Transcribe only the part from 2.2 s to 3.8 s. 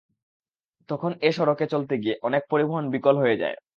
অনেক পরিবহন বিকল হয়ে যায়।